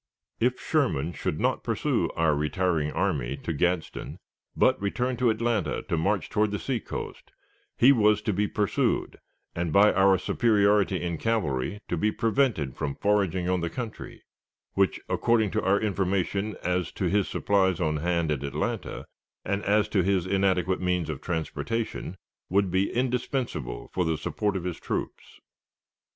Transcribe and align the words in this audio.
If 0.39 0.59
Sherman 0.59 1.13
should 1.13 1.39
not 1.39 1.63
pursue 1.63 2.09
our 2.15 2.33
retiring 2.35 2.91
army 2.91 3.37
to 3.43 3.53
Gadsden, 3.53 4.17
but 4.57 4.81
return 4.81 5.15
to 5.17 5.29
Atlanta 5.29 5.83
to 5.83 5.95
march 5.95 6.27
toward 6.27 6.49
the 6.49 6.57
seacoast, 6.57 7.31
he 7.77 7.91
was 7.91 8.19
to 8.23 8.33
be 8.33 8.47
pursued, 8.47 9.19
and, 9.55 9.71
by 9.71 9.93
our 9.93 10.17
superiority 10.17 10.99
in 10.99 11.19
cavalry, 11.19 11.81
to 11.87 11.97
be 11.97 12.11
prevented 12.11 12.75
from 12.75 12.95
foraging 12.95 13.47
on 13.47 13.61
the 13.61 13.69
country, 13.69 14.23
which, 14.73 14.99
according 15.07 15.51
to 15.51 15.61
our 15.61 15.79
information 15.79 16.57
as 16.63 16.91
to 16.93 17.05
his 17.05 17.27
supplies 17.27 17.79
on 17.79 17.97
hand 17.97 18.31
at 18.31 18.41
Atlanta, 18.43 19.05
and 19.45 19.61
as 19.65 19.87
to 19.89 20.01
his 20.01 20.25
inadequate 20.25 20.81
means 20.81 21.11
of 21.11 21.21
transportation, 21.21 22.17
would 22.49 22.71
be 22.71 22.89
indispensable 22.91 23.87
for 23.93 24.03
the 24.03 24.17
support 24.17 24.57
of 24.57 24.63
his 24.63 24.79
troops. 24.79 25.41